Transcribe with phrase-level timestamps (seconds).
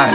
[0.00, 0.14] ай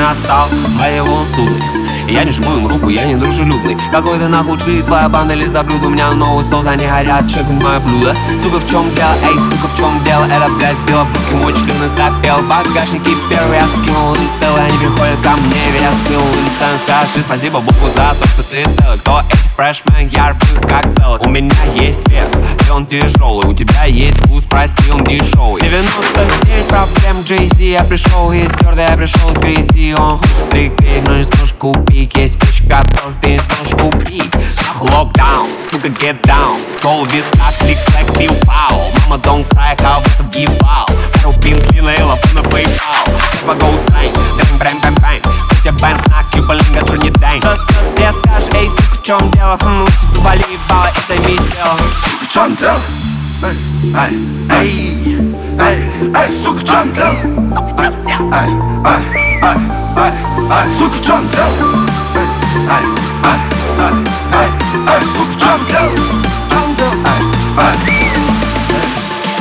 [0.00, 0.48] настал
[0.78, 1.62] моего суды
[2.08, 5.44] я не жму им руку, я не дружелюбный Какой ты нахуй джи, твоя банда ли
[5.44, 8.14] за блюдо У меня новый соус, они горят, чек мое блюдо.
[8.40, 10.24] Сука, в чем дело, эй, сука, в чем дело?
[10.26, 12.42] Это, блядь, взяла в руки мой член и запел.
[12.42, 17.24] Багажники первый я скинул им целый Они приходят ко мне, я скинул им цен Скажи
[17.24, 18.98] спасибо Богу за то, что ты целый.
[19.00, 19.22] Кто
[19.56, 21.18] фрешмен, я рву как целый.
[21.20, 26.68] У меня есть вес, и он тяжелый У тебя есть вкус, прости, он дешевый 99
[26.68, 29.94] проблем, Джей Я пришел из твердой, я пришел из грязи.
[29.94, 32.14] Он хочет стрикать, но не сможешь купить.
[32.14, 34.34] Есть вещи, которые ты не сможешь купить.
[34.66, 36.60] Нахуй локдаун, сука, get down.
[36.80, 38.90] Сол виска, клик, клэк, пиу, пау.
[39.08, 40.86] Мама, don't cry, кого это въебал.
[41.14, 43.06] Пару пинк, лила, лила, на PayPal.
[43.32, 45.22] Типа ghost line, дэм, брэм, бэм, бэм.
[45.48, 47.56] Хотя бэм, снак, кюбалинга, Джонни Дайн Что
[47.96, 49.56] ты скажешь, эй, сука, чем дело?
[49.62, 52.80] Хм, лучше заболи ебало и займись делом Сука, в чем дело?
[53.44, 53.56] Эй,
[53.94, 55.18] эй,
[55.60, 55.78] эй,
[56.12, 57.14] эй, сука, в чем дело?
[57.46, 58.32] Сука, в чем дело?
[58.34, 58.50] Эй,
[58.82, 59.06] эй,
[59.38, 59.60] эй,
[59.96, 60.12] эй,
[60.50, 61.52] эй, сука, в чем дело?
[62.68, 62.82] Ай,
[63.22, 63.38] ай,
[63.78, 63.92] ай,
[64.32, 64.50] ай,
[64.88, 65.90] ай, сука, в чем дело?
[65.90, 66.94] В чем дело?
[67.06, 67.76] Ай, ай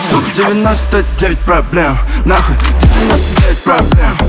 [0.08, 2.56] Сука, 99 проблем Нахуй,
[3.10, 4.25] 99 проблем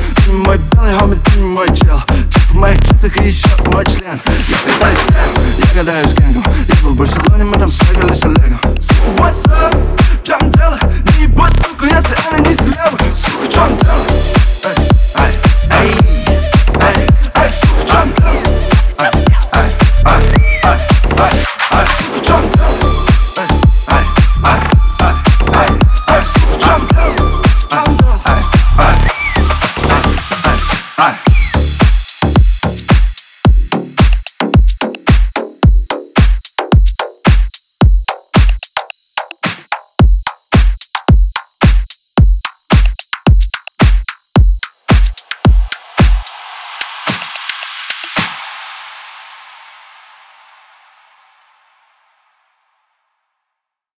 [3.07, 4.21] сердце кричит мой член.
[4.49, 5.09] Я катаюсь с
[5.59, 8.61] я катаюсь с Я был в Барселоне, мы там свыкались с Олегом.